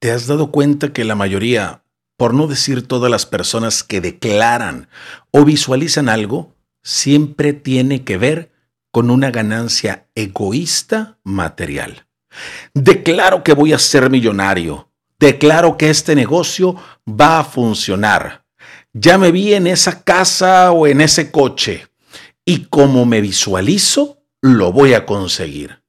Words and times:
¿Te 0.00 0.12
has 0.12 0.28
dado 0.28 0.52
cuenta 0.52 0.92
que 0.92 1.04
la 1.04 1.16
mayoría, 1.16 1.82
por 2.16 2.32
no 2.32 2.46
decir 2.46 2.86
todas 2.86 3.10
las 3.10 3.26
personas 3.26 3.82
que 3.82 4.00
declaran 4.00 4.88
o 5.32 5.44
visualizan 5.44 6.08
algo, 6.08 6.54
siempre 6.84 7.52
tiene 7.52 8.04
que 8.04 8.16
ver 8.16 8.52
con 8.92 9.10
una 9.10 9.32
ganancia 9.32 10.06
egoísta 10.14 11.18
material? 11.24 12.06
Declaro 12.74 13.42
que 13.42 13.54
voy 13.54 13.72
a 13.72 13.78
ser 13.80 14.08
millonario. 14.08 14.88
Declaro 15.18 15.76
que 15.76 15.90
este 15.90 16.14
negocio 16.14 16.76
va 17.08 17.40
a 17.40 17.44
funcionar. 17.44 18.44
Ya 18.92 19.18
me 19.18 19.32
vi 19.32 19.54
en 19.54 19.66
esa 19.66 20.04
casa 20.04 20.70
o 20.70 20.86
en 20.86 21.00
ese 21.00 21.32
coche. 21.32 21.88
Y 22.44 22.66
como 22.66 23.04
me 23.04 23.20
visualizo, 23.20 24.22
lo 24.42 24.70
voy 24.70 24.94
a 24.94 25.06
conseguir. 25.06 25.82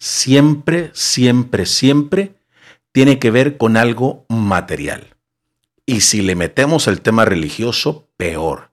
Siempre, 0.00 0.90
siempre, 0.94 1.64
siempre 1.64 2.35
tiene 2.96 3.18
que 3.18 3.30
ver 3.30 3.58
con 3.58 3.76
algo 3.76 4.24
material. 4.30 5.16
Y 5.84 6.00
si 6.00 6.22
le 6.22 6.34
metemos 6.34 6.88
el 6.88 7.02
tema 7.02 7.26
religioso, 7.26 8.08
peor. 8.16 8.70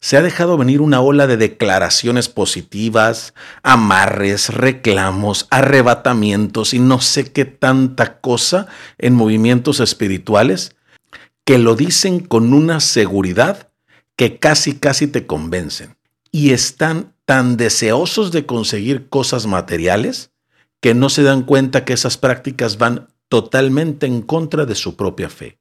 Se 0.00 0.16
ha 0.16 0.22
dejado 0.22 0.58
venir 0.58 0.80
una 0.80 1.00
ola 1.00 1.28
de 1.28 1.36
declaraciones 1.36 2.28
positivas, 2.28 3.34
amarres, 3.62 4.52
reclamos, 4.52 5.46
arrebatamientos 5.50 6.74
y 6.74 6.80
no 6.80 7.00
sé 7.00 7.30
qué 7.30 7.44
tanta 7.44 8.18
cosa 8.18 8.66
en 8.98 9.14
movimientos 9.14 9.78
espirituales 9.78 10.74
que 11.44 11.58
lo 11.58 11.76
dicen 11.76 12.18
con 12.18 12.54
una 12.54 12.80
seguridad 12.80 13.68
que 14.16 14.40
casi 14.40 14.74
casi 14.74 15.06
te 15.06 15.28
convencen. 15.28 15.96
Y 16.32 16.50
están 16.50 17.14
tan 17.26 17.56
deseosos 17.56 18.32
de 18.32 18.44
conseguir 18.44 19.08
cosas 19.08 19.46
materiales 19.46 20.32
que 20.80 20.94
no 20.94 21.08
se 21.08 21.22
dan 21.22 21.44
cuenta 21.44 21.84
que 21.84 21.92
esas 21.92 22.18
prácticas 22.18 22.76
van 22.76 23.11
totalmente 23.32 24.04
en 24.04 24.20
contra 24.20 24.66
de 24.66 24.74
su 24.74 24.94
propia 24.94 25.30
fe. 25.30 25.58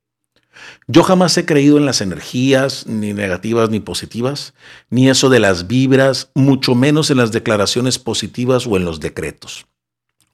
Yo 0.88 1.04
jamás 1.04 1.38
he 1.38 1.46
creído 1.46 1.78
en 1.78 1.86
las 1.86 2.02
energías, 2.02 2.86
ni 2.86 3.14
negativas 3.14 3.70
ni 3.70 3.80
positivas, 3.80 4.54
ni 4.90 5.10
eso 5.10 5.30
de 5.30 5.40
las 5.40 5.68
vibras, 5.68 6.32
mucho 6.36 6.76
menos 6.76 7.12
en 7.12 7.16
las 7.16 7.32
declaraciones 7.32 7.98
positivas 7.98 8.68
o 8.68 8.76
en 8.76 8.84
los 8.84 9.00
decretos. 9.00 9.68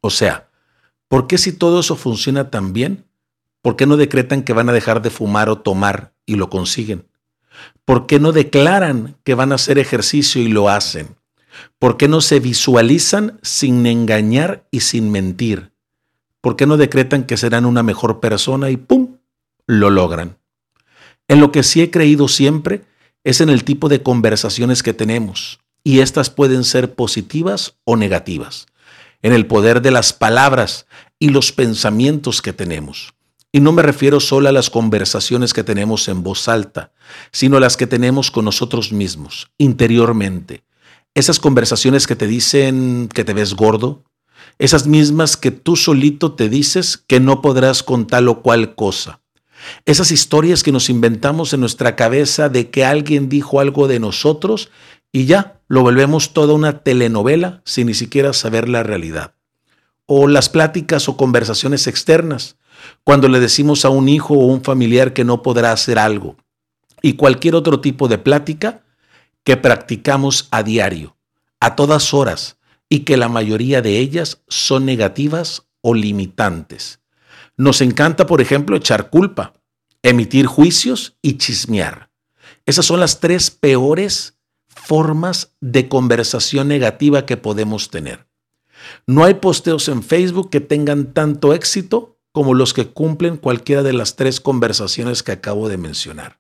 O 0.02 0.10
sea, 0.10 0.50
¿por 1.08 1.28
qué 1.28 1.38
si 1.38 1.52
todo 1.52 1.82
eso 1.82 1.96
funciona 1.96 2.50
tan 2.50 2.74
bien? 2.74 3.06
¿Por 3.62 3.76
qué 3.76 3.86
no 3.86 3.98
decretan 3.98 4.42
que 4.42 4.54
van 4.54 4.70
a 4.70 4.74
dejar 4.74 5.04
de 5.04 5.12
fumar 5.12 5.48
o 5.48 5.60
tomar 5.60 6.14
y 6.26 6.38
lo 6.38 6.50
consiguen? 6.50 7.06
¿Por 7.86 8.08
qué 8.08 8.20
no 8.20 8.32
declaran 8.32 9.16
que 9.24 9.36
van 9.36 9.52
a 9.52 9.56
hacer 9.56 9.78
ejercicio 9.78 10.42
y 10.42 10.48
lo 10.48 10.70
hacen? 10.70 11.18
¿Por 11.78 11.98
qué 11.98 12.08
no 12.08 12.22
se 12.22 12.40
visualizan 12.40 13.40
sin 13.44 13.86
engañar 13.86 14.68
y 14.72 14.80
sin 14.80 15.12
mentir? 15.12 15.77
¿Por 16.48 16.56
qué 16.56 16.66
no 16.66 16.78
decretan 16.78 17.26
que 17.26 17.36
serán 17.36 17.66
una 17.66 17.84
mejor 17.84 18.22
persona 18.22 18.70
y 18.70 18.78
¡pum! 18.78 19.18
lo 19.66 19.90
logran? 19.90 20.38
En 21.28 21.42
lo 21.42 21.52
que 21.52 21.62
sí 21.62 21.82
he 21.82 21.92
creído 21.92 22.30
siempre 22.30 22.86
es 23.26 23.42
en 23.42 23.50
el 23.50 23.66
tipo 23.66 23.90
de 23.90 24.02
conversaciones 24.02 24.82
que 24.82 24.94
tenemos, 24.94 25.60
y 25.84 26.00
estas 26.00 26.30
pueden 26.30 26.64
ser 26.64 26.96
positivas 26.96 27.76
o 27.84 27.98
negativas, 27.98 28.68
en 29.22 29.34
el 29.34 29.46
poder 29.46 29.82
de 29.82 29.92
las 29.92 30.14
palabras 30.14 30.88
y 31.20 31.32
los 31.32 31.52
pensamientos 31.52 32.42
que 32.42 32.54
tenemos. 32.54 33.14
Y 33.52 33.60
no 33.60 33.74
me 33.74 33.82
refiero 33.82 34.22
solo 34.22 34.48
a 34.48 34.54
las 34.54 34.70
conversaciones 34.70 35.52
que 35.54 35.66
tenemos 35.66 36.08
en 36.08 36.24
voz 36.24 36.48
alta, 36.48 36.94
sino 37.34 37.58
a 37.58 37.60
las 37.60 37.76
que 37.76 37.88
tenemos 37.88 38.32
con 38.32 38.46
nosotros 38.46 38.94
mismos, 38.94 39.52
interiormente. 39.58 40.64
Esas 41.14 41.42
conversaciones 41.42 42.08
que 42.08 42.16
te 42.16 42.26
dicen 42.26 43.10
que 43.14 43.26
te 43.26 43.34
ves 43.34 43.54
gordo, 43.54 44.06
esas 44.60 44.88
mismas 44.88 45.38
que 45.38 45.52
tú 45.52 45.76
solito 45.76 46.34
te 46.34 46.50
dices 46.50 46.98
que 46.98 47.20
no 47.20 47.42
podrás 47.42 47.84
con 47.84 48.08
tal 48.08 48.28
o 48.28 48.42
cual 48.42 48.76
cosa. 48.76 49.22
Esas 49.86 50.12
historias 50.12 50.64
que 50.64 50.72
nos 50.72 50.90
inventamos 50.90 51.54
en 51.54 51.60
nuestra 51.60 51.96
cabeza 51.96 52.50
de 52.50 52.70
que 52.70 52.86
alguien 52.86 53.30
dijo 53.30 53.60
algo 53.60 53.88
de 53.88 54.00
nosotros 54.00 54.70
y 55.12 55.26
ya 55.26 55.62
lo 55.68 55.82
volvemos 55.82 56.34
toda 56.34 56.54
una 56.54 56.80
telenovela 56.80 57.62
sin 57.66 57.88
ni 57.88 57.94
siquiera 57.94 58.34
saber 58.34 58.70
la 58.70 58.84
realidad. 58.84 59.34
O 60.06 60.28
las 60.28 60.50
pláticas 60.50 61.10
o 61.10 61.18
conversaciones 61.18 61.88
externas, 61.88 62.58
cuando 63.04 63.28
le 63.28 63.40
decimos 63.40 63.84
a 63.84 63.90
un 63.90 64.10
hijo 64.10 64.36
o 64.36 64.46
un 64.46 64.64
familiar 64.64 65.14
que 65.14 65.24
no 65.24 65.42
podrá 65.42 65.72
hacer 65.72 66.00
algo. 66.00 66.38
Y 67.02 67.14
cualquier 67.14 67.56
otro 67.56 67.82
tipo 67.82 68.08
de 68.08 68.18
plática 68.18 68.84
que 69.44 69.58
practicamos 69.58 70.48
a 70.52 70.64
diario, 70.64 71.18
a 71.60 71.76
todas 71.76 72.14
horas, 72.14 72.57
y 72.90 73.00
que 73.00 73.18
la 73.18 73.30
mayoría 73.30 73.82
de 73.82 74.00
ellas 74.00 74.44
son 74.48 74.86
negativas 74.86 75.68
o 75.82 75.94
limitantes. 75.94 77.02
Nos 77.58 77.82
encanta, 77.82 78.28
por 78.28 78.42
ejemplo, 78.42 78.76
echar 78.76 79.10
culpa, 79.10 79.54
emitir 80.04 80.46
juicios 80.46 81.18
y 81.22 81.38
chismear. 81.38 82.12
Esas 82.66 82.86
son 82.86 83.00
las 83.00 83.20
tres 83.20 83.52
peores 83.52 84.38
formas 84.68 85.56
de 85.60 85.90
conversación 85.90 86.68
negativa 86.68 87.26
que 87.26 87.38
podemos 87.38 87.90
tener. 87.90 88.28
No 89.06 89.24
hay 89.24 89.36
posteos 89.36 89.88
en 89.90 90.04
Facebook 90.04 90.50
que 90.50 90.62
tengan 90.62 91.14
tanto 91.14 91.54
éxito 91.54 92.20
como 92.32 92.54
los 92.54 92.74
que 92.74 92.88
cumplen 92.88 93.38
cualquiera 93.38 93.84
de 93.84 93.94
las 93.94 94.16
tres 94.16 94.40
conversaciones 94.40 95.24
que 95.24 95.32
acabo 95.32 95.70
de 95.70 95.78
mencionar. 95.78 96.40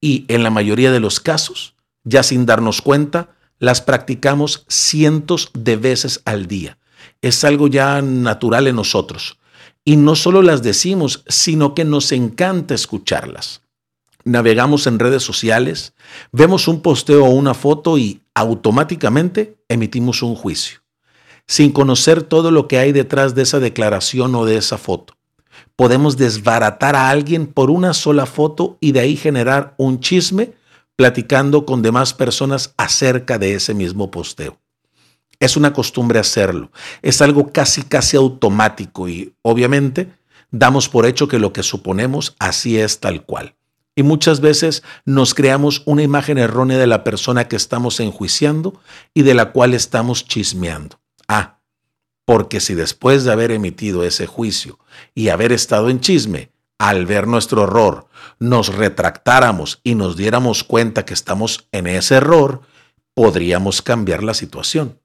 Y 0.00 0.24
en 0.28 0.42
la 0.42 0.50
mayoría 0.50 0.90
de 0.90 1.00
los 1.00 1.20
casos, 1.20 1.76
ya 2.04 2.22
sin 2.22 2.46
darnos 2.46 2.80
cuenta, 2.80 3.36
las 3.60 3.82
practicamos 3.82 4.64
cientos 4.68 5.50
de 5.54 5.76
veces 5.76 6.22
al 6.24 6.46
día. 6.46 6.78
Es 7.22 7.44
algo 7.44 7.68
ya 7.68 8.02
natural 8.02 8.66
en 8.66 8.76
nosotros. 8.76 9.38
Y 9.84 9.96
no 9.96 10.16
solo 10.16 10.42
las 10.42 10.62
decimos, 10.62 11.22
sino 11.28 11.74
que 11.74 11.84
nos 11.84 12.10
encanta 12.10 12.74
escucharlas. 12.74 13.62
Navegamos 14.24 14.86
en 14.86 14.98
redes 14.98 15.22
sociales, 15.22 15.94
vemos 16.32 16.68
un 16.68 16.80
posteo 16.80 17.24
o 17.24 17.30
una 17.30 17.54
foto 17.54 17.96
y 17.96 18.22
automáticamente 18.34 19.58
emitimos 19.68 20.22
un 20.22 20.34
juicio, 20.34 20.80
sin 21.46 21.72
conocer 21.72 22.22
todo 22.22 22.50
lo 22.50 22.68
que 22.68 22.78
hay 22.78 22.92
detrás 22.92 23.34
de 23.34 23.42
esa 23.42 23.60
declaración 23.60 24.34
o 24.34 24.44
de 24.44 24.56
esa 24.56 24.76
foto. 24.76 25.16
Podemos 25.74 26.18
desbaratar 26.18 26.96
a 26.96 27.08
alguien 27.08 27.46
por 27.46 27.70
una 27.70 27.94
sola 27.94 28.26
foto 28.26 28.76
y 28.80 28.92
de 28.92 29.00
ahí 29.00 29.16
generar 29.16 29.74
un 29.78 30.00
chisme 30.00 30.52
platicando 31.00 31.64
con 31.64 31.80
demás 31.80 32.12
personas 32.12 32.74
acerca 32.76 33.38
de 33.38 33.54
ese 33.54 33.72
mismo 33.72 34.10
posteo. 34.10 34.60
Es 35.38 35.56
una 35.56 35.72
costumbre 35.72 36.18
hacerlo, 36.18 36.72
es 37.00 37.22
algo 37.22 37.52
casi 37.52 37.84
casi 37.84 38.18
automático 38.18 39.08
y 39.08 39.34
obviamente 39.40 40.12
damos 40.50 40.90
por 40.90 41.06
hecho 41.06 41.26
que 41.26 41.38
lo 41.38 41.54
que 41.54 41.62
suponemos 41.62 42.36
así 42.38 42.78
es 42.78 43.00
tal 43.00 43.24
cual. 43.24 43.54
Y 43.96 44.02
muchas 44.02 44.42
veces 44.42 44.82
nos 45.06 45.32
creamos 45.32 45.84
una 45.86 46.02
imagen 46.02 46.36
errónea 46.36 46.76
de 46.76 46.86
la 46.86 47.02
persona 47.02 47.48
que 47.48 47.56
estamos 47.56 47.98
enjuiciando 47.98 48.78
y 49.14 49.22
de 49.22 49.32
la 49.32 49.52
cual 49.52 49.72
estamos 49.72 50.26
chismeando. 50.26 51.00
Ah, 51.26 51.60
porque 52.26 52.60
si 52.60 52.74
después 52.74 53.24
de 53.24 53.32
haber 53.32 53.52
emitido 53.52 54.04
ese 54.04 54.26
juicio 54.26 54.78
y 55.14 55.30
haber 55.30 55.52
estado 55.52 55.88
en 55.88 56.00
chisme, 56.00 56.50
al 56.80 57.04
ver 57.04 57.26
nuestro 57.26 57.64
error, 57.64 58.06
nos 58.38 58.74
retractáramos 58.74 59.80
y 59.84 59.94
nos 59.96 60.16
diéramos 60.16 60.64
cuenta 60.64 61.04
que 61.04 61.12
estamos 61.12 61.68
en 61.72 61.86
ese 61.86 62.14
error, 62.14 62.62
podríamos 63.12 63.82
cambiar 63.82 64.22
la 64.22 64.32
situación. 64.32 64.98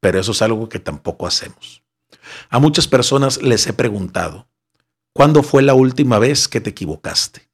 Pero 0.00 0.18
eso 0.18 0.32
es 0.32 0.42
algo 0.42 0.68
que 0.68 0.80
tampoco 0.80 1.28
hacemos. 1.28 1.84
A 2.48 2.58
muchas 2.58 2.88
personas 2.88 3.40
les 3.42 3.64
he 3.68 3.72
preguntado, 3.72 4.48
¿cuándo 5.12 5.44
fue 5.44 5.62
la 5.62 5.72
última 5.72 6.18
vez 6.18 6.48
que 6.48 6.60
te 6.60 6.70
equivocaste? 6.70 7.48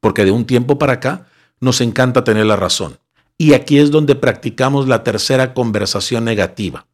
Porque 0.00 0.24
de 0.24 0.32
un 0.32 0.44
tiempo 0.44 0.76
para 0.76 0.94
acá 0.94 1.28
nos 1.60 1.80
encanta 1.80 2.24
tener 2.24 2.46
la 2.46 2.56
razón. 2.56 2.98
Y 3.36 3.52
aquí 3.52 3.78
es 3.78 3.92
donde 3.92 4.16
practicamos 4.16 4.88
la 4.88 5.04
tercera 5.04 5.54
conversación 5.54 6.24
negativa, 6.24 6.88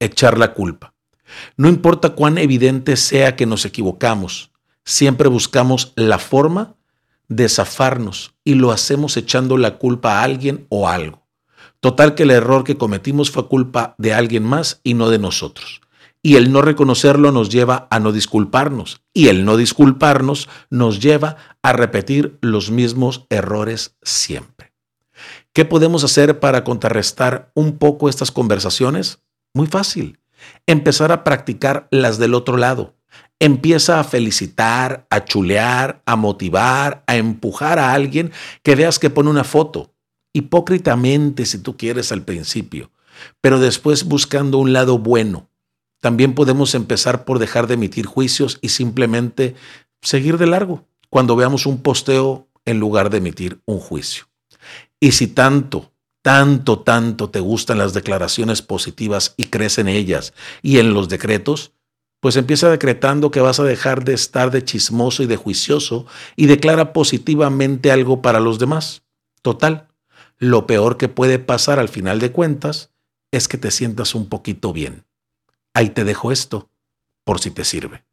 echar 0.00 0.38
la 0.38 0.54
culpa. 0.54 0.94
No 1.58 1.68
importa 1.68 2.14
cuán 2.14 2.38
evidente 2.38 2.96
sea 2.96 3.36
que 3.36 3.44
nos 3.44 3.66
equivocamos, 3.66 4.51
siempre 4.84 5.28
buscamos 5.28 5.92
la 5.96 6.18
forma 6.18 6.76
de 7.28 7.48
zafarnos 7.48 8.34
y 8.44 8.54
lo 8.54 8.72
hacemos 8.72 9.16
echando 9.16 9.56
la 9.56 9.78
culpa 9.78 10.18
a 10.18 10.22
alguien 10.22 10.66
o 10.68 10.88
algo. 10.88 11.26
Total 11.80 12.14
que 12.14 12.22
el 12.22 12.30
error 12.30 12.64
que 12.64 12.76
cometimos 12.76 13.30
fue 13.30 13.48
culpa 13.48 13.94
de 13.98 14.14
alguien 14.14 14.44
más 14.44 14.80
y 14.84 14.94
no 14.94 15.08
de 15.08 15.18
nosotros. 15.18 15.80
Y 16.22 16.36
el 16.36 16.52
no 16.52 16.62
reconocerlo 16.62 17.32
nos 17.32 17.48
lleva 17.48 17.88
a 17.90 17.98
no 17.98 18.12
disculparnos. 18.12 19.02
Y 19.12 19.26
el 19.26 19.44
no 19.44 19.56
disculparnos 19.56 20.48
nos 20.70 21.00
lleva 21.00 21.36
a 21.62 21.72
repetir 21.72 22.38
los 22.40 22.70
mismos 22.70 23.26
errores 23.28 23.96
siempre. 24.02 24.72
¿Qué 25.52 25.64
podemos 25.64 26.04
hacer 26.04 26.38
para 26.38 26.62
contrarrestar 26.62 27.50
un 27.54 27.78
poco 27.78 28.08
estas 28.08 28.30
conversaciones? 28.30 29.18
Muy 29.52 29.66
fácil. 29.66 30.20
Empezar 30.66 31.10
a 31.10 31.24
practicar 31.24 31.88
las 31.90 32.18
del 32.18 32.34
otro 32.34 32.56
lado 32.56 32.94
empieza 33.42 33.98
a 33.98 34.04
felicitar, 34.04 35.04
a 35.10 35.24
chulear, 35.24 36.00
a 36.06 36.14
motivar, 36.14 37.02
a 37.08 37.16
empujar 37.16 37.80
a 37.80 37.92
alguien 37.92 38.30
que 38.62 38.76
veas 38.76 39.00
que 39.00 39.10
pone 39.10 39.30
una 39.30 39.42
foto, 39.42 39.92
hipócritamente 40.32 41.44
si 41.44 41.58
tú 41.58 41.76
quieres 41.76 42.12
al 42.12 42.22
principio, 42.22 42.92
pero 43.40 43.58
después 43.58 44.04
buscando 44.04 44.58
un 44.58 44.72
lado 44.72 44.96
bueno. 44.96 45.50
También 46.00 46.36
podemos 46.36 46.76
empezar 46.76 47.24
por 47.24 47.40
dejar 47.40 47.66
de 47.66 47.74
emitir 47.74 48.06
juicios 48.06 48.60
y 48.62 48.68
simplemente 48.68 49.56
seguir 50.02 50.38
de 50.38 50.46
largo 50.46 50.86
cuando 51.10 51.34
veamos 51.34 51.66
un 51.66 51.82
posteo 51.82 52.46
en 52.64 52.78
lugar 52.78 53.10
de 53.10 53.18
emitir 53.18 53.60
un 53.64 53.80
juicio. 53.80 54.28
Y 55.00 55.12
si 55.12 55.26
tanto, 55.26 55.92
tanto, 56.22 56.78
tanto 56.78 57.30
te 57.30 57.40
gustan 57.40 57.78
las 57.78 57.92
declaraciones 57.92 58.62
positivas 58.62 59.34
y 59.36 59.46
crees 59.46 59.78
en 59.78 59.88
ellas 59.88 60.32
y 60.62 60.78
en 60.78 60.94
los 60.94 61.08
decretos, 61.08 61.72
pues 62.22 62.36
empieza 62.36 62.70
decretando 62.70 63.32
que 63.32 63.40
vas 63.40 63.58
a 63.58 63.64
dejar 63.64 64.04
de 64.04 64.14
estar 64.14 64.52
de 64.52 64.64
chismoso 64.64 65.24
y 65.24 65.26
de 65.26 65.34
juicioso 65.34 66.06
y 66.36 66.46
declara 66.46 66.92
positivamente 66.92 67.90
algo 67.90 68.22
para 68.22 68.38
los 68.38 68.60
demás. 68.60 69.02
Total, 69.42 69.88
lo 70.38 70.68
peor 70.68 70.98
que 70.98 71.08
puede 71.08 71.40
pasar 71.40 71.80
al 71.80 71.88
final 71.88 72.20
de 72.20 72.30
cuentas 72.30 72.92
es 73.32 73.48
que 73.48 73.58
te 73.58 73.72
sientas 73.72 74.14
un 74.14 74.28
poquito 74.28 74.72
bien. 74.72 75.04
Ahí 75.74 75.90
te 75.90 76.04
dejo 76.04 76.30
esto, 76.30 76.70
por 77.24 77.40
si 77.40 77.50
te 77.50 77.64
sirve. 77.64 78.04